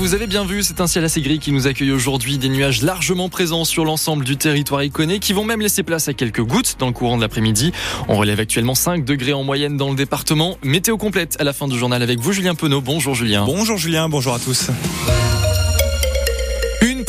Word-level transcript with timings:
Vous 0.00 0.14
avez 0.14 0.26
bien 0.26 0.46
vu, 0.46 0.62
c'est 0.62 0.80
un 0.80 0.86
ciel 0.86 1.04
assez 1.04 1.20
gris 1.20 1.38
qui 1.38 1.52
nous 1.52 1.66
accueille 1.66 1.92
aujourd'hui. 1.92 2.38
Des 2.38 2.48
nuages 2.48 2.80
largement 2.80 3.28
présents 3.28 3.66
sur 3.66 3.84
l'ensemble 3.84 4.24
du 4.24 4.38
territoire 4.38 4.82
iconé 4.82 5.18
qui 5.18 5.34
vont 5.34 5.44
même 5.44 5.60
laisser 5.60 5.82
place 5.82 6.08
à 6.08 6.14
quelques 6.14 6.40
gouttes 6.40 6.76
dans 6.78 6.86
le 6.86 6.94
courant 6.94 7.18
de 7.18 7.20
l'après-midi. 7.20 7.70
On 8.08 8.16
relève 8.16 8.40
actuellement 8.40 8.74
5 8.74 9.04
degrés 9.04 9.34
en 9.34 9.44
moyenne 9.44 9.76
dans 9.76 9.90
le 9.90 9.96
département. 9.96 10.56
Météo 10.62 10.96
complète 10.96 11.36
à 11.38 11.44
la 11.44 11.52
fin 11.52 11.68
du 11.68 11.78
journal 11.78 12.02
avec 12.02 12.18
vous, 12.18 12.32
Julien 12.32 12.54
Penaud. 12.54 12.80
Bonjour 12.80 13.14
Julien. 13.14 13.44
Bonjour 13.44 13.76
Julien, 13.76 14.08
bonjour 14.08 14.32
à 14.32 14.38
tous. 14.38 14.70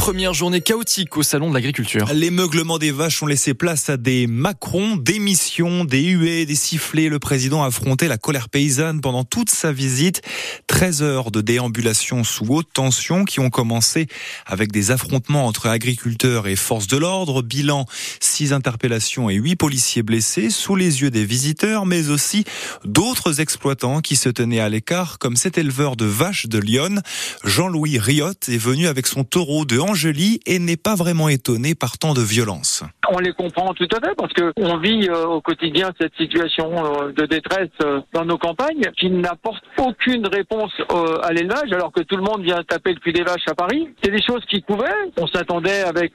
Première 0.01 0.33
journée 0.33 0.61
chaotique 0.61 1.15
au 1.15 1.21
salon 1.21 1.49
de 1.49 1.53
l'agriculture. 1.53 2.11
Les 2.11 2.31
meuglements 2.31 2.79
des 2.79 2.89
vaches 2.89 3.21
ont 3.21 3.27
laissé 3.27 3.53
place 3.53 3.87
à 3.87 3.97
des 3.97 4.25
Macron, 4.25 4.95
des 4.95 5.19
missions, 5.19 5.85
des 5.85 6.01
huées, 6.01 6.47
des 6.47 6.55
sifflets. 6.55 7.07
Le 7.07 7.19
président 7.19 7.63
a 7.63 7.67
affronté 7.67 8.07
la 8.07 8.17
colère 8.17 8.49
paysanne 8.49 8.99
pendant 8.99 9.23
toute 9.23 9.51
sa 9.51 9.71
visite. 9.71 10.23
13 10.65 11.03
heures 11.03 11.29
de 11.29 11.41
déambulation 11.41 12.23
sous 12.23 12.47
haute 12.49 12.69
tension 12.73 13.25
qui 13.25 13.39
ont 13.41 13.51
commencé 13.51 14.07
avec 14.47 14.71
des 14.71 14.89
affrontements 14.89 15.45
entre 15.45 15.67
agriculteurs 15.67 16.47
et 16.47 16.55
forces 16.55 16.87
de 16.87 16.97
l'ordre. 16.97 17.43
Bilan, 17.43 17.85
6 18.21 18.53
interpellations 18.53 19.29
et 19.29 19.35
8 19.35 19.55
policiers 19.55 20.01
blessés 20.01 20.49
sous 20.49 20.75
les 20.75 21.03
yeux 21.03 21.11
des 21.11 21.25
visiteurs, 21.25 21.85
mais 21.85 22.09
aussi 22.09 22.43
d'autres 22.85 23.39
exploitants 23.39 24.01
qui 24.01 24.15
se 24.15 24.29
tenaient 24.29 24.61
à 24.61 24.69
l'écart, 24.69 25.19
comme 25.19 25.35
cet 25.35 25.59
éleveur 25.59 25.95
de 25.95 26.05
vaches 26.05 26.47
de 26.47 26.57
Lyon. 26.57 27.03
Jean-Louis 27.43 27.99
Riot 27.99 28.33
est 28.47 28.57
venu 28.57 28.87
avec 28.87 29.05
son 29.05 29.23
taureau 29.23 29.63
de 29.63 29.90
Angely 29.91 30.39
et 30.45 30.59
n'est 30.59 30.77
pas 30.77 30.95
vraiment 30.95 31.27
étonné 31.27 31.75
par 31.75 31.97
tant 31.97 32.13
de 32.13 32.21
violence. 32.21 32.83
On 33.09 33.19
les 33.19 33.33
comprend 33.33 33.73
tout 33.73 33.87
à 33.91 33.99
fait 33.99 34.15
parce 34.15 34.31
que 34.31 34.53
on 34.55 34.77
vit 34.77 35.09
euh, 35.09 35.25
au 35.25 35.41
quotidien 35.41 35.89
cette 35.99 36.15
situation 36.15 36.71
euh, 36.71 37.11
de 37.11 37.25
détresse 37.25 37.69
euh, 37.83 37.99
dans 38.13 38.23
nos 38.23 38.37
campagnes 38.37 38.89
qui 38.97 39.09
n'apporte 39.09 39.63
aucune 39.77 40.25
réponse 40.27 40.71
à 41.23 41.33
l'élevage 41.33 41.71
alors 41.73 41.91
que 41.91 42.01
tout 42.01 42.15
le 42.15 42.23
monde 42.23 42.43
vient 42.43 42.61
taper 42.63 42.93
le 42.93 42.99
cul 42.99 43.11
des 43.11 43.23
vaches 43.23 43.47
à 43.47 43.55
Paris. 43.55 43.89
C'est 44.01 44.11
des 44.11 44.21
choses 44.23 44.43
qui 44.49 44.61
pouvaient. 44.61 44.87
On 45.17 45.27
s'attendait 45.27 45.81
avec 45.81 46.13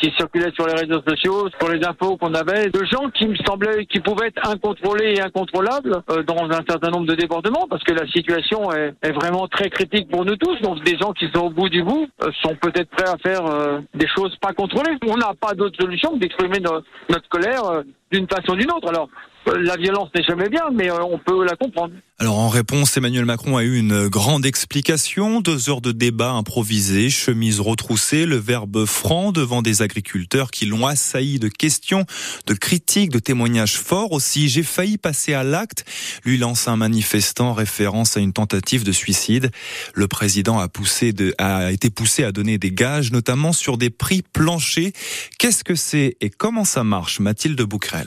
qui 0.00 0.12
circulaient 0.16 0.52
sur 0.54 0.66
les 0.66 0.74
réseaux 0.74 1.02
sociaux, 1.06 1.48
sur 1.60 1.70
les 1.70 1.84
infos 1.84 2.16
qu'on 2.16 2.34
avait, 2.34 2.70
de 2.70 2.84
gens 2.84 3.10
qui 3.10 3.26
me 3.26 3.36
semblaient 3.46 3.84
qui 3.86 4.00
pouvaient 4.00 4.28
être 4.28 4.48
incontrôlés 4.48 5.14
et 5.16 5.20
incontrôlables 5.20 6.02
dans 6.26 6.44
un 6.44 6.62
certain 6.68 6.90
nombre 6.90 7.06
de 7.06 7.14
débordements 7.14 7.66
parce 7.68 7.82
que 7.82 7.92
la 7.92 8.06
situation 8.06 8.70
est 8.72 9.12
vraiment 9.12 9.48
très 9.48 9.70
critique 9.70 10.08
pour 10.08 10.24
nous 10.24 10.36
tous. 10.36 10.60
Donc 10.62 10.82
des 10.84 10.96
gens 10.96 11.12
qui 11.12 11.28
sont 11.34 11.46
au 11.46 11.50
bout 11.50 11.68
du 11.68 11.82
bout 11.82 12.08
sont 12.42 12.54
peut-être 12.60 12.90
à 13.04 13.16
faire 13.18 13.46
euh, 13.46 13.80
des 13.94 14.08
choses 14.08 14.36
pas 14.36 14.52
contrôlées. 14.52 14.96
On 15.06 15.16
n'a 15.16 15.34
pas 15.38 15.54
d'autre 15.54 15.76
solution 15.80 16.12
que 16.12 16.18
d'exprimer 16.18 16.60
notre 16.60 17.28
colère 17.28 17.64
euh, 17.64 17.82
d'une 18.12 18.28
façon 18.28 18.52
ou 18.52 18.56
d'une 18.56 18.70
autre. 18.70 18.88
Alors, 18.88 19.08
euh, 19.48 19.58
la 19.58 19.76
violence 19.76 20.08
n'est 20.14 20.22
jamais 20.22 20.48
bien, 20.48 20.70
mais 20.72 20.90
on 20.90 21.18
peut 21.18 21.44
la 21.44 21.56
comprendre. 21.56 21.94
Alors 22.18 22.38
en 22.38 22.48
réponse, 22.48 22.96
Emmanuel 22.96 23.24
Macron 23.24 23.56
a 23.56 23.64
eu 23.64 23.76
une 23.76 24.06
grande 24.06 24.46
explication, 24.46 25.40
deux 25.40 25.68
heures 25.68 25.80
de 25.80 25.90
débat 25.90 26.30
improvisé, 26.30 27.10
chemise 27.10 27.58
retroussée, 27.58 28.26
le 28.26 28.36
verbe 28.36 28.84
franc 28.84 29.32
devant 29.32 29.60
des 29.60 29.82
agriculteurs 29.82 30.52
qui 30.52 30.66
l'ont 30.66 30.86
assailli 30.86 31.40
de 31.40 31.48
questions, 31.48 32.04
de 32.46 32.54
critiques, 32.54 33.10
de 33.10 33.18
témoignages 33.18 33.76
forts 33.76 34.12
aussi. 34.12 34.48
J'ai 34.48 34.62
failli 34.62 34.98
passer 34.98 35.34
à 35.34 35.42
l'acte, 35.42 35.84
lui 36.24 36.38
lance 36.38 36.68
un 36.68 36.76
manifestant 36.76 37.54
référence 37.54 38.16
à 38.16 38.20
une 38.20 38.32
tentative 38.32 38.84
de 38.84 38.92
suicide. 38.92 39.50
Le 39.94 40.06
président 40.06 40.60
a 40.60 40.68
poussé 40.68 41.12
a 41.38 41.72
été 41.72 41.90
poussé 41.90 42.22
à 42.22 42.30
donner 42.30 42.56
des 42.56 42.70
gages, 42.70 43.10
notamment 43.10 43.52
sur 43.52 43.78
des 43.78 43.90
prix 43.90 44.22
planchers. 44.32 44.92
Qu'est-ce 45.40 45.64
que 45.64 45.74
c'est 45.74 46.16
et 46.20 46.30
comment 46.30 46.64
ça 46.64 46.84
marche, 46.84 47.18
Mathilde 47.18 47.60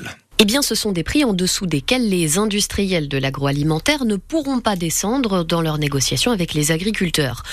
lähellä. 0.04 0.25
Eh 0.38 0.44
bien, 0.44 0.62
ce 0.62 0.76
sont 0.76 0.92
des 0.92 1.04
prix 1.04 1.24
en 1.24 1.32
dessous 1.32 1.66
desquels 1.66 2.10
les 2.10 2.38
industriels 2.38 3.08
de 3.08 3.18
l'agroalimentaire 3.18 4.04
ne 4.04 4.18
pourront 4.18 4.60
pas 4.60 4.76
descendre 4.76 5.46
dans 5.46 5.62
leurs 5.62 5.78
négociations 5.78 6.34
avec 6.34 6.54
les 6.54 6.74
agriculteurs. 6.74 7.44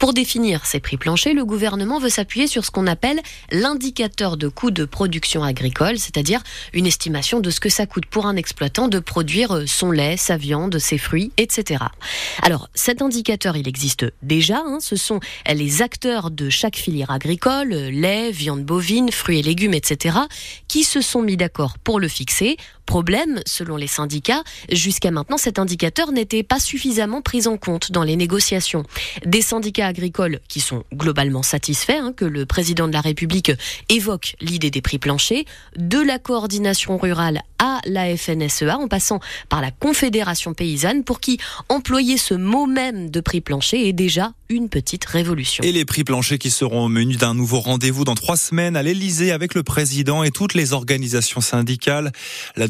Pour 0.00 0.12
définir 0.12 0.66
ces 0.66 0.80
prix 0.80 0.96
planchers, 0.96 1.34
le 1.34 1.44
gouvernement 1.44 2.00
veut 2.00 2.08
s'appuyer 2.08 2.48
sur 2.48 2.64
ce 2.64 2.72
qu'on 2.72 2.88
appelle 2.88 3.20
l'indicateur 3.52 4.36
de 4.36 4.48
coût 4.48 4.72
de 4.72 4.84
production 4.84 5.44
agricole, 5.44 5.98
c'est-à-dire 5.98 6.42
une 6.72 6.86
estimation 6.86 7.38
de 7.38 7.48
ce 7.48 7.60
que 7.60 7.68
ça 7.68 7.86
coûte 7.86 8.06
pour 8.06 8.26
un 8.26 8.34
exploitant 8.34 8.88
de 8.88 8.98
produire 8.98 9.62
son 9.68 9.92
lait, 9.92 10.16
sa 10.16 10.36
viande, 10.36 10.80
ses 10.80 10.98
fruits, 10.98 11.30
etc. 11.36 11.84
Alors, 12.42 12.70
cet 12.74 13.02
indicateur, 13.02 13.56
il 13.56 13.68
existe 13.68 14.04
déjà. 14.22 14.64
Hein, 14.66 14.78
ce 14.80 14.96
sont 14.96 15.20
les 15.48 15.80
acteurs 15.80 16.32
de 16.32 16.50
chaque 16.50 16.76
filière 16.76 17.12
agricole, 17.12 17.68
lait, 17.68 18.32
viande 18.32 18.64
bovine, 18.64 19.12
fruits 19.12 19.38
et 19.38 19.42
légumes, 19.42 19.74
etc., 19.74 20.18
qui 20.66 20.82
se 20.82 21.00
sont 21.00 21.22
mis 21.22 21.36
d'accord 21.36 21.78
pour 21.78 22.00
le 22.00 22.08
fixer 22.08 22.31
fixé 22.32 22.56
Problème, 22.86 23.40
selon 23.46 23.76
les 23.76 23.86
syndicats, 23.86 24.42
jusqu'à 24.70 25.10
maintenant 25.10 25.36
cet 25.36 25.58
indicateur 25.58 26.12
n'était 26.12 26.42
pas 26.42 26.60
suffisamment 26.60 27.22
pris 27.22 27.46
en 27.46 27.56
compte 27.56 27.92
dans 27.92 28.02
les 28.02 28.16
négociations. 28.16 28.84
Des 29.24 29.42
syndicats 29.42 29.86
agricoles 29.86 30.40
qui 30.48 30.60
sont 30.60 30.84
globalement 30.94 31.42
satisfaits 31.42 31.92
hein, 31.92 32.12
que 32.14 32.24
le 32.24 32.46
président 32.46 32.88
de 32.88 32.92
la 32.92 33.00
République 33.00 33.52
évoque 33.88 34.34
l'idée 34.40 34.70
des 34.70 34.82
prix 34.82 34.98
planchers, 34.98 35.44
de 35.76 35.98
la 35.98 36.18
coordination 36.18 36.98
rurale 36.98 37.40
à 37.58 37.80
la 37.86 38.16
FNSEA 38.16 38.76
en 38.76 38.88
passant 38.88 39.20
par 39.48 39.60
la 39.60 39.70
Confédération 39.70 40.52
paysanne 40.52 41.04
pour 41.04 41.20
qui 41.20 41.38
employer 41.68 42.16
ce 42.16 42.34
mot 42.34 42.66
même 42.66 43.10
de 43.10 43.20
prix 43.20 43.40
plancher 43.40 43.88
est 43.88 43.92
déjà 43.92 44.32
une 44.48 44.68
petite 44.68 45.04
révolution. 45.04 45.64
Et 45.64 45.72
les 45.72 45.84
prix 45.84 46.04
planchers 46.04 46.38
qui 46.38 46.50
seront 46.50 46.84
au 46.84 46.88
menu 46.88 47.16
d'un 47.16 47.34
nouveau 47.34 47.60
rendez-vous 47.60 48.04
dans 48.04 48.14
trois 48.14 48.36
semaines 48.36 48.76
à 48.76 48.82
l'Elysée 48.82 49.32
avec 49.32 49.54
le 49.54 49.62
président 49.62 50.22
et 50.24 50.30
toutes 50.30 50.54
les 50.54 50.72
organisations 50.72 51.40
syndicales. 51.40 52.12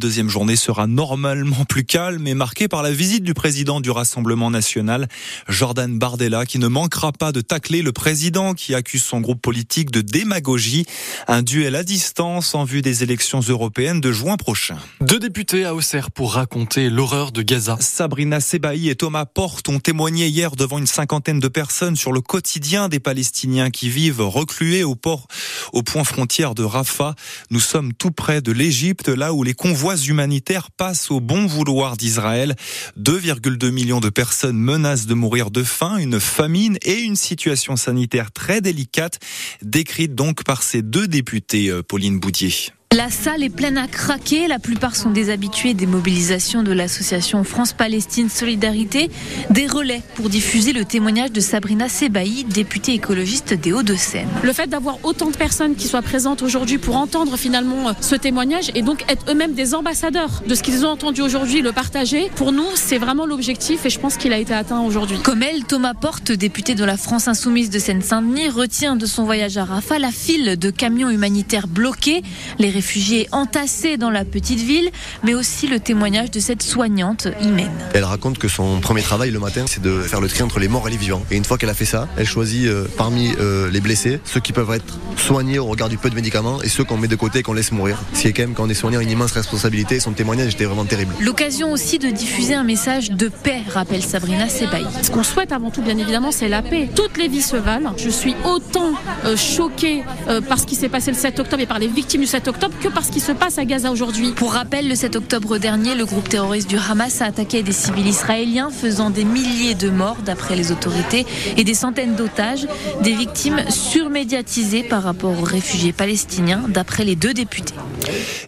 Deuxième 0.03 0.29
journée 0.29 0.57
sera 0.57 0.89
normalement 0.89 1.65
plus 1.65 1.85
calme 1.85 2.27
et 2.27 2.35
marquée 2.35 2.67
par 2.67 2.83
la 2.83 2.91
visite 2.91 3.23
du 3.23 3.35
président 3.35 3.81
du 3.81 3.89
Rassemblement 3.89 4.51
national, 4.51 5.07
Jordan 5.49 5.97
Bardella, 5.97 6.45
qui 6.45 6.59
ne 6.59 6.67
manquera 6.67 7.13
pas 7.13 7.31
de 7.31 7.41
tacler 7.41 7.83
le 7.83 7.93
président 7.93 8.55
qui 8.55 8.75
accuse 8.75 9.05
son 9.05 9.21
groupe 9.21 9.41
politique 9.41 9.93
de 9.93 10.01
démagogie. 10.01 10.87
Un 11.29 11.43
duel 11.43 11.77
à 11.77 11.85
distance 11.85 12.57
en 12.57 12.65
vue 12.65 12.83
des 12.83 13.05
élections 13.05 13.39
européennes 13.39 14.01
de 14.01 14.11
juin 14.11 14.37
prochain. 14.37 14.77
Deux 15.01 15.21
députés 15.21 15.65
à 15.65 15.73
Auxerre 15.73 16.11
pour 16.11 16.35
raconter 16.35 16.91
l'horreur 16.91 17.31
de 17.31 17.43
Gaza. 17.43 17.77
Sabrina 17.79 18.41
Sebaï 18.41 18.89
et 18.89 18.97
Thomas 18.97 19.27
Porte 19.27 19.69
ont 19.69 19.79
témoigné 19.79 20.27
hier 20.27 20.57
devant 20.57 20.79
une 20.79 20.89
cinquantaine 20.89 21.39
de 21.39 21.49
personnes 21.49 21.95
sur 21.95 22.11
le 22.11 22.21
quotidien 22.21 22.89
des 22.89 22.99
Palestiniens 22.99 23.71
qui 23.71 23.89
vivent 23.89 24.23
reclués 24.23 24.83
au 24.83 24.97
port, 24.97 25.29
au 25.73 25.83
point 25.83 26.05
frontière 26.05 26.55
de 26.55 26.63
Rafah. 26.63 27.15
Nous 27.51 27.61
sommes 27.61 27.93
tout 27.93 28.11
près 28.11 28.41
de 28.41 28.53
l'Égypte, 28.53 29.09
là 29.09 29.33
où 29.33 29.43
les 29.43 29.55
convois 29.55 29.97
humanitaires 29.97 30.71
passent 30.71 31.11
au 31.11 31.21
bon 31.21 31.47
vouloir 31.47 31.97
d'Israël. 31.97 32.55
2,2 32.99 33.71
millions 33.71 34.01
de 34.01 34.11
personnes 34.11 34.59
menacent 34.59 35.07
de 35.07 35.15
mourir 35.15 35.51
de 35.51 35.63
faim, 35.63 35.97
une 35.97 36.21
famine 36.21 36.79
et 36.83 37.01
une 37.01 37.17
situation 37.17 37.77
sanitaire 37.77 38.33
très 38.33 38.61
délicate, 38.61 39.19
décrite 39.63 40.15
donc 40.15 40.45
par 40.45 40.63
ces 40.63 40.83
deux 40.83 41.09
députés, 41.09 41.69
euh, 41.71 41.83
Pauline 41.83 42.21
Boudier. 42.21 42.53
La 42.95 43.09
salle 43.09 43.43
est 43.43 43.49
pleine 43.49 43.79
à 43.79 43.87
craquer. 43.87 44.49
La 44.49 44.59
plupart 44.59 44.97
sont 44.97 45.09
des 45.09 45.31
habitués 45.31 45.73
des 45.73 45.87
mobilisations 45.87 46.63
de 46.63 46.73
l'association 46.73 47.43
France-Palestine 47.43 48.29
Solidarité. 48.29 49.09
Des 49.49 49.67
relais 49.67 50.03
pour 50.15 50.29
diffuser 50.29 50.75
le 50.75 50.85
témoignage 50.85 51.33
de 51.33 51.41
Sabrina 51.41 51.89
Sebaï, 51.89 52.45
députée 52.45 52.93
écologiste 52.93 53.55
des 53.55 53.73
Hauts-de-Seine. 53.73 54.29
Le 54.43 54.53
fait 54.53 54.67
d'avoir 54.67 54.99
autant 55.05 55.31
de 55.31 55.37
personnes 55.37 55.75
qui 55.75 55.89
soient 55.89 56.03
présentes 56.03 56.43
aujourd'hui 56.43 56.77
pour 56.77 56.97
entendre 56.97 57.39
finalement 57.39 57.93
ce 58.03 58.15
témoignage 58.15 58.71
et 58.75 58.83
donc 58.83 59.11
être 59.11 59.25
eux-mêmes 59.31 59.55
des 59.55 59.75
ambassadeurs 59.75 60.43
de 60.47 60.55
ce 60.55 60.63
qu'ils 60.63 60.85
ont 60.85 60.91
entendu 60.91 61.23
aujourd'hui, 61.23 61.63
le 61.63 61.73
partager, 61.73 62.31
pour 62.37 62.53
nous, 62.53 62.67
c'est 62.75 62.99
vraiment 62.99 63.25
l'objectif 63.25 63.87
et 63.87 63.91
je 63.91 63.99
pense 63.99 64.19
qu'il 64.19 64.35
a 64.35 64.39
été 64.39 64.53
atteint 64.53 64.83
aujourd'hui. 64.83 65.17
Comme 65.23 65.43
elle, 65.43 65.65
Thomas 65.65 65.95
Porte, 65.95 66.31
député 66.31 66.75
de 66.75 66.85
la 66.85 66.99
France 66.99 67.27
Insoumise 67.27 67.71
de 67.71 67.79
Seine-Saint-Denis, 67.79 68.51
retient 68.51 68.97
de 68.97 69.07
son 69.07 69.25
voyage 69.25 69.57
à 69.57 69.65
Rafah 69.65 69.99
la 69.99 70.11
file 70.13 70.59
de 70.59 70.69
camions 70.69 71.09
humanitaires 71.09 71.69
bloqués. 71.69 72.23
Les 72.59 72.82
réfugiés 72.83 73.29
entassés 73.31 73.97
dans 73.97 74.11
la 74.11 74.25
petite 74.25 74.59
ville, 74.59 74.91
mais 75.23 75.35
aussi 75.35 75.69
le 75.69 75.79
témoignage 75.79 76.33
de 76.33 76.41
cette 76.41 76.65
soignante, 76.65 77.29
Imen. 77.41 77.71
Elle 77.95 78.03
raconte 78.03 78.39
que 78.39 78.49
son 78.49 78.81
premier 78.81 79.03
travail 79.03 79.31
le 79.31 79.39
matin, 79.39 79.67
c'est 79.69 79.81
de 79.81 80.01
faire 80.01 80.21
le 80.21 80.27
tri 80.27 80.43
entre 80.43 80.59
les 80.59 80.67
morts 80.67 80.89
et 80.89 80.91
les 80.91 80.97
vivants. 80.97 81.23
Et 81.31 81.37
une 81.37 81.45
fois 81.45 81.59
qu'elle 81.59 81.71
a 81.71 81.75
fait 81.75 81.85
ça, 81.85 82.09
elle 82.17 82.27
choisit 82.27 82.67
euh, 82.67 82.89
parmi 82.97 83.35
euh, 83.39 83.71
les 83.71 83.81
blessés 83.81 84.19
ceux 84.25 84.41
qui 84.41 84.53
peuvent 84.53 84.73
être 84.73 84.99
soignés 85.17 85.61
au 85.61 85.67
regard 85.67 85.89
du 85.89 85.97
peu 85.97 86.11
de 86.11 86.17
médicaments 86.17 86.61
et 86.61 86.69
ceux 86.69 86.83
qu'on 86.83 86.97
met 86.97 87.07
de 87.07 87.15
côté 87.15 87.39
et 87.39 87.43
qu'on 87.45 87.53
laisse 87.53 87.71
mourir. 87.71 88.03
Ce 88.15 88.23
qui 88.23 88.29
est 88.29 88.33
quand 88.33 88.43
même, 88.43 88.55
quand 88.55 88.65
on 88.65 88.69
est 88.69 88.75
soigné, 88.75 89.01
une 89.01 89.11
immense 89.11 89.31
responsabilité. 89.31 90.01
Son 90.01 90.11
témoignage 90.11 90.55
était 90.55 90.65
vraiment 90.65 90.85
terrible. 90.85 91.15
L'occasion 91.21 91.71
aussi 91.71 92.01
de 92.01 92.09
diffuser 92.09 92.55
un 92.55 92.65
message 92.65 93.13
de 93.13 93.29
paix, 93.29 93.61
rappelle 93.73 94.03
Sabrina 94.03 94.49
Sebaï. 94.49 94.85
Ce 95.03 95.11
qu'on 95.13 95.23
souhaite 95.23 95.53
avant 95.53 95.71
tout, 95.71 95.83
bien 95.83 95.99
évidemment, 95.99 96.33
c'est 96.33 96.49
la 96.49 96.63
paix. 96.63 96.89
Toutes 96.97 97.17
les 97.17 97.29
vies 97.29 97.43
se 97.43 97.57
valent. 97.57 97.95
Je 97.97 98.11
suis 98.11 98.35
autant 98.45 98.93
euh, 99.25 99.37
choquée 99.37 100.03
par 100.49 100.59
ce 100.59 100.67
qui 100.67 100.75
s'est 100.75 100.89
passé 100.89 101.13
le 101.13 101.17
7 101.17 101.39
octobre 101.39 101.63
et 101.63 101.67
par 101.67 101.79
les 101.79 101.87
victimes 101.87 102.23
du 102.23 102.27
7 102.27 102.49
octobre 102.49 102.72
que 102.81 102.89
par 102.89 103.05
ce 103.05 103.11
qui 103.13 103.21
se 103.21 103.33
passe 103.33 103.59
à 103.59 103.65
Gaza 103.65 103.91
aujourd'hui. 103.91 104.33
Pour 104.33 104.53
rappel, 104.53 104.89
le 104.89 104.95
7 104.95 105.17
octobre 105.17 105.59
dernier, 105.59 105.95
le 105.95 106.05
groupe 106.05 106.29
terroriste 106.29 106.69
du 106.69 106.77
Hamas 106.77 107.21
a 107.21 107.27
attaqué 107.27 107.63
des 107.63 107.73
civils 107.73 108.07
israéliens, 108.07 108.71
faisant 108.71 109.11
des 109.11 109.25
milliers 109.25 109.75
de 109.75 109.91
morts 109.91 110.19
d'après 110.25 110.57
les 110.57 110.73
autorités 110.73 111.27
et 111.57 111.65
des 111.65 111.75
centaines 111.75 112.17
d'otages, 112.17 112.67
des 113.03 113.15
victimes 113.15 113.61
surmédiatisées 113.69 114.83
par 114.83 115.03
rapport 115.03 115.39
aux 115.39 115.45
réfugiés 115.45 115.93
palestiniens, 115.93 116.63
d'après 116.69 117.05
les 117.05 117.17
deux 117.17 117.35
députés. 117.35 117.75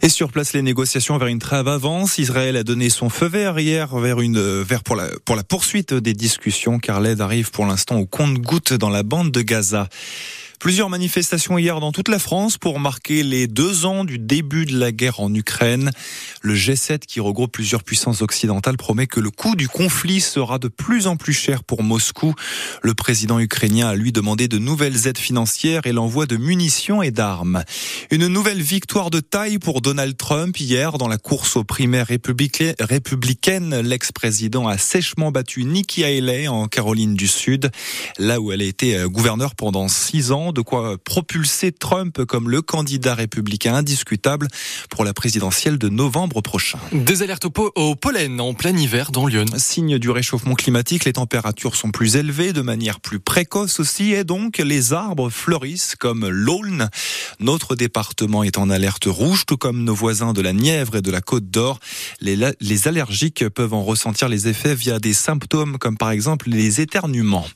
Et 0.02 0.08
sur 0.08 0.30
place, 0.30 0.52
les 0.52 0.62
négociations 0.62 1.16
vers 1.18 1.28
une 1.28 1.38
trêve 1.38 1.68
avancent. 1.68 2.18
Israël 2.18 2.56
a 2.56 2.64
donné 2.64 2.90
son 2.90 3.08
feu 3.08 3.26
vert 3.26 3.58
hier 3.58 3.96
vers 3.96 4.20
une 4.20 4.64
pour 4.84 4.96
la 4.96 5.08
pour 5.24 5.36
la 5.36 5.44
poursuite 5.44 5.94
des 5.94 6.12
discussions, 6.12 6.78
car 6.78 7.00
l'aide 7.00 7.20
arrive 7.20 7.50
pour 7.50 7.66
l'instant 7.66 7.96
au 7.98 8.06
compte-gouttes 8.06 8.74
dans 8.74 8.90
la 8.90 9.02
bande 9.02 9.30
de 9.30 9.42
Gaza. 9.42 9.88
Plusieurs 10.60 10.88
manifestations 10.88 11.58
hier 11.58 11.80
dans 11.80 11.92
toute 11.92 12.08
la 12.08 12.18
France 12.18 12.58
pour 12.58 12.78
marquer 12.78 13.22
les 13.22 13.46
deux 13.46 13.84
ans 13.84 14.04
du 14.04 14.18
début 14.18 14.64
de 14.64 14.78
la 14.78 14.92
guerre 14.92 15.20
en 15.20 15.32
Ukraine. 15.34 15.90
Le 16.40 16.54
G7, 16.54 17.00
qui 17.00 17.20
regroupe 17.20 17.52
plusieurs 17.52 17.82
puissances 17.82 18.22
occidentales, 18.22 18.76
promet 18.76 19.06
que 19.06 19.20
le 19.20 19.30
coût 19.30 19.56
du 19.56 19.68
conflit 19.68 20.20
sera 20.20 20.58
de 20.58 20.68
plus 20.68 21.06
en 21.06 21.16
plus 21.16 21.32
cher 21.32 21.64
pour 21.64 21.82
Moscou. 21.82 22.34
Le 22.82 22.94
président 22.94 23.38
ukrainien 23.38 23.88
a 23.88 23.94
lui 23.94 24.12
demandé 24.12 24.48
de 24.48 24.58
nouvelles 24.58 25.06
aides 25.06 25.18
financières 25.18 25.86
et 25.86 25.92
l'envoi 25.92 26.26
de 26.26 26.36
munitions 26.36 27.02
et 27.02 27.10
d'armes. 27.10 27.64
Une 28.10 28.28
nouvelle 28.28 28.62
victoire 28.62 29.10
de 29.10 29.20
taille 29.20 29.58
pour 29.58 29.80
Donald 29.80 30.16
Trump 30.16 30.58
hier 30.58 30.98
dans 30.98 31.08
la 31.08 31.18
course 31.18 31.56
aux 31.56 31.64
primaires 31.64 32.06
républicaines. 32.06 33.80
L'ex-président 33.80 34.66
a 34.66 34.78
sèchement 34.78 35.30
battu 35.30 35.64
Nikki 35.64 36.04
Haley 36.04 36.48
en 36.48 36.68
Caroline 36.68 37.14
du 37.14 37.26
Sud, 37.26 37.70
là 38.18 38.40
où 38.40 38.52
elle 38.52 38.62
a 38.62 38.64
été 38.64 38.96
euh, 38.96 39.08
gouverneure 39.08 39.54
pendant 39.54 39.88
six 39.88 40.32
ans 40.32 40.52
de 40.54 40.62
quoi 40.62 40.96
propulser 41.04 41.72
Trump 41.72 42.24
comme 42.24 42.48
le 42.48 42.62
candidat 42.62 43.14
républicain 43.14 43.74
indiscutable 43.74 44.48
pour 44.88 45.04
la 45.04 45.12
présidentielle 45.12 45.78
de 45.78 45.88
novembre 45.88 46.40
prochain. 46.40 46.78
Des 46.92 47.22
alertes 47.22 47.46
au, 47.74 47.94
pollen 47.94 48.40
en 48.40 48.54
plein 48.54 48.76
hiver 48.76 49.10
dans 49.10 49.26
Lyon. 49.26 49.44
Signe 49.56 49.98
du 49.98 50.10
réchauffement 50.10 50.54
climatique, 50.54 51.04
les 51.04 51.12
températures 51.12 51.76
sont 51.76 51.90
plus 51.90 52.16
élevées 52.16 52.52
de 52.52 52.62
manière 52.62 53.00
plus 53.00 53.20
précoce 53.20 53.80
aussi 53.80 54.12
et 54.12 54.24
donc 54.24 54.58
les 54.58 54.92
arbres 54.92 55.28
fleurissent 55.30 55.96
comme 55.96 56.28
l'Aulne. 56.28 56.88
Notre 57.40 57.74
département 57.74 58.42
est 58.42 58.58
en 58.58 58.70
alerte 58.70 59.04
rouge 59.06 59.44
tout 59.46 59.56
comme 59.56 59.84
nos 59.84 59.94
voisins 59.94 60.32
de 60.32 60.40
la 60.40 60.52
Nièvre 60.52 60.96
et 60.96 61.02
de 61.02 61.10
la 61.10 61.20
Côte 61.20 61.50
d'Or. 61.50 61.80
Les, 62.20 62.38
les 62.60 62.88
allergiques 62.88 63.48
peuvent 63.48 63.74
en 63.74 63.82
ressentir 63.82 64.28
les 64.28 64.48
effets 64.48 64.74
via 64.74 64.98
des 64.98 65.12
symptômes 65.12 65.78
comme 65.78 65.96
par 65.96 66.10
exemple 66.10 66.48
les 66.48 66.80
éternuements. 66.80 67.46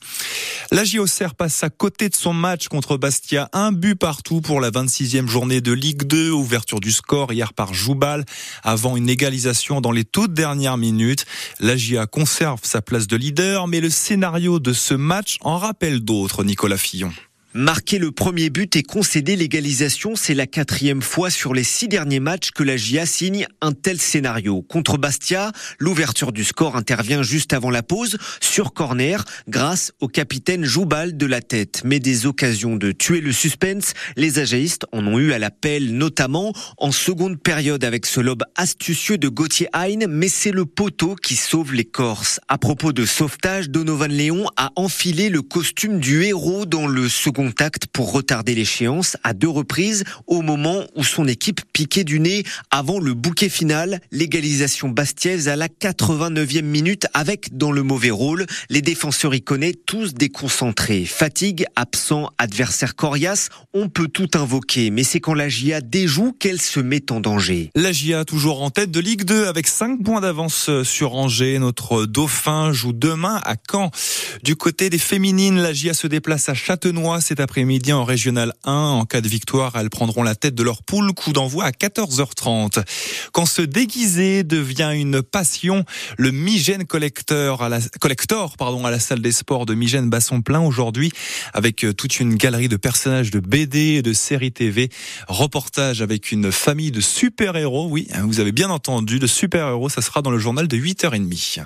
La 0.70 0.84
JOCR 0.84 1.34
passe 1.34 1.64
à 1.64 1.70
côté 1.70 2.10
de 2.10 2.14
son 2.14 2.34
match 2.34 2.68
contre 2.68 2.98
Bastia. 2.98 3.48
Un 3.54 3.72
but 3.72 3.94
partout 3.94 4.42
pour 4.42 4.60
la 4.60 4.70
26e 4.70 5.26
journée 5.26 5.62
de 5.62 5.72
Ligue 5.72 6.02
2. 6.02 6.30
Ouverture 6.30 6.78
du 6.80 6.92
score 6.92 7.32
hier 7.32 7.54
par 7.54 7.72
Joubal 7.72 8.26
avant 8.62 8.94
une 8.98 9.08
égalisation 9.08 9.80
dans 9.80 9.92
les 9.92 10.04
toutes 10.04 10.34
dernières 10.34 10.76
minutes. 10.76 11.24
La 11.58 11.74
GIA 11.74 12.06
conserve 12.06 12.60
sa 12.64 12.82
place 12.82 13.06
de 13.06 13.16
leader, 13.16 13.66
mais 13.66 13.80
le 13.80 13.88
scénario 13.88 14.60
de 14.60 14.74
ce 14.74 14.92
match 14.92 15.38
en 15.40 15.56
rappelle 15.56 16.00
d'autres, 16.00 16.44
Nicolas 16.44 16.76
Fillon. 16.76 17.12
Marquer 17.54 17.98
le 17.98 18.12
premier 18.12 18.50
but 18.50 18.76
et 18.76 18.82
concéder 18.82 19.34
l'égalisation, 19.34 20.16
c'est 20.16 20.34
la 20.34 20.46
quatrième 20.46 21.00
fois 21.00 21.30
sur 21.30 21.54
les 21.54 21.64
six 21.64 21.88
derniers 21.88 22.20
matchs 22.20 22.50
que 22.50 22.62
la 22.62 22.76
GIA 22.76 23.06
signe 23.06 23.46
un 23.62 23.72
tel 23.72 23.98
scénario. 23.98 24.60
Contre 24.60 24.98
Bastia, 24.98 25.52
l'ouverture 25.78 26.32
du 26.32 26.44
score 26.44 26.76
intervient 26.76 27.22
juste 27.22 27.54
avant 27.54 27.70
la 27.70 27.82
pause, 27.82 28.18
sur 28.42 28.74
corner, 28.74 29.24
grâce 29.48 29.92
au 30.00 30.08
capitaine 30.08 30.66
Joubal 30.66 31.16
de 31.16 31.24
la 31.24 31.40
tête. 31.40 31.80
Mais 31.86 32.00
des 32.00 32.26
occasions 32.26 32.76
de 32.76 32.92
tuer 32.92 33.22
le 33.22 33.32
suspense, 33.32 33.94
les 34.16 34.38
agéistes 34.38 34.84
en 34.92 35.06
ont 35.06 35.18
eu 35.18 35.32
à 35.32 35.38
l'appel, 35.38 35.96
notamment 35.96 36.52
en 36.76 36.92
seconde 36.92 37.40
période 37.40 37.82
avec 37.82 38.04
ce 38.04 38.20
lobe 38.20 38.44
astucieux 38.56 39.16
de 39.16 39.28
Gauthier 39.28 39.70
Hein, 39.72 40.06
mais 40.06 40.28
c'est 40.28 40.52
le 40.52 40.66
poteau 40.66 41.14
qui 41.14 41.34
sauve 41.34 41.72
les 41.72 41.86
Corses. 41.86 42.40
À 42.48 42.58
propos 42.58 42.92
de 42.92 43.06
sauvetage, 43.06 43.70
Donovan 43.70 44.12
Léon 44.12 44.44
a 44.58 44.70
enfilé 44.76 45.30
le 45.30 45.40
costume 45.40 45.98
du 45.98 46.24
héros 46.24 46.66
dans 46.66 46.86
le 46.86 47.08
second 47.08 47.37
contact 47.38 47.86
pour 47.86 48.10
retarder 48.10 48.52
l'échéance 48.52 49.16
à 49.22 49.32
deux 49.32 49.48
reprises 49.48 50.02
au 50.26 50.42
moment 50.42 50.82
où 50.96 51.04
son 51.04 51.28
équipe 51.28 51.60
piquait 51.72 52.02
du 52.02 52.18
nez 52.18 52.42
avant 52.72 52.98
le 52.98 53.14
bouquet 53.14 53.48
final, 53.48 54.00
l'égalisation 54.10 54.88
bastiaise 54.88 55.46
à 55.46 55.54
la 55.54 55.68
89e 55.68 56.62
minute 56.62 57.06
avec 57.14 57.56
dans 57.56 57.70
le 57.70 57.84
mauvais 57.84 58.10
rôle 58.10 58.44
les 58.70 58.82
défenseurs 58.82 59.36
iconais 59.36 59.72
tous 59.86 60.14
déconcentrés. 60.14 61.04
Fatigue, 61.04 61.64
absent, 61.76 62.28
adversaire 62.38 62.96
coriace, 62.96 63.50
on 63.72 63.88
peut 63.88 64.08
tout 64.08 64.30
invoquer, 64.34 64.90
mais 64.90 65.04
c'est 65.04 65.20
quand 65.20 65.34
la 65.34 65.48
GIA 65.48 65.80
déjoue 65.80 66.32
qu'elle 66.32 66.60
se 66.60 66.80
met 66.80 67.12
en 67.12 67.20
danger. 67.20 67.70
La 67.76 67.92
GIA 67.92 68.24
toujours 68.24 68.62
en 68.62 68.70
tête 68.70 68.90
de 68.90 68.98
Ligue 68.98 69.22
2 69.22 69.46
avec 69.46 69.68
5 69.68 70.02
points 70.02 70.20
d'avance 70.20 70.82
sur 70.82 71.14
Angers. 71.14 71.60
Notre 71.60 72.04
dauphin 72.04 72.72
joue 72.72 72.92
demain 72.92 73.40
à 73.44 73.54
Caen. 73.70 73.92
Du 74.42 74.56
côté 74.56 74.90
des 74.90 74.98
féminines, 74.98 75.58
la 75.58 75.72
GIA 75.72 75.94
se 75.94 76.06
déplace 76.06 76.48
à 76.48 76.54
Châtenois 76.54 77.20
cet 77.20 77.40
après-midi 77.40 77.92
en 77.92 78.04
Régional 78.04 78.52
1. 78.64 78.72
En 78.72 79.04
cas 79.04 79.20
de 79.20 79.28
victoire, 79.28 79.76
elles 79.76 79.90
prendront 79.90 80.22
la 80.22 80.34
tête 80.34 80.54
de 80.54 80.62
leur 80.62 80.82
poule. 80.82 81.12
Coup 81.12 81.32
d'envoi 81.32 81.64
à 81.64 81.70
14h30. 81.70 82.84
Quand 83.32 83.46
se 83.46 83.62
déguiser 83.62 84.44
devient 84.44 84.92
une 84.94 85.22
passion, 85.22 85.84
le 86.16 86.30
Migène 86.30 86.84
Collector 86.84 87.62
à 87.62 87.68
la, 87.68 87.80
Collector, 88.00 88.56
pardon, 88.56 88.84
à 88.84 88.90
la 88.90 88.98
salle 88.98 89.20
des 89.20 89.32
sports 89.32 89.66
de 89.66 89.74
Migène 89.74 90.10
Basson 90.10 90.42
plein 90.42 90.60
aujourd'hui 90.60 91.10
avec 91.54 91.84
euh, 91.84 91.92
toute 91.92 92.20
une 92.20 92.34
galerie 92.34 92.68
de 92.68 92.76
personnages 92.76 93.30
de 93.30 93.40
BD 93.40 93.96
et 93.96 94.02
de 94.02 94.12
séries 94.12 94.52
TV. 94.52 94.90
Reportage 95.28 96.02
avec 96.02 96.32
une 96.32 96.52
famille 96.52 96.90
de 96.90 97.00
super-héros. 97.00 97.88
Oui, 97.90 98.08
vous 98.22 98.40
avez 98.40 98.52
bien 98.52 98.70
entendu, 98.70 99.18
de 99.18 99.26
super-héros. 99.26 99.88
Ça 99.88 100.02
sera 100.02 100.22
dans 100.22 100.30
le 100.30 100.38
journal 100.38 100.68
de 100.68 100.76
8h30. 100.76 101.64